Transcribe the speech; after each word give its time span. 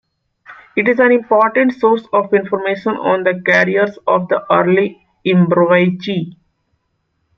It 0.75 0.89
is 0.89 0.97
an 0.97 1.11
important 1.11 1.73
source 1.73 2.07
of 2.11 2.33
information 2.33 2.93
on 2.93 3.21
the 3.23 3.39
careers 3.45 3.99
of 4.07 4.29
the 4.29 4.43
early 4.51 4.99
Embriachi. 5.27 6.37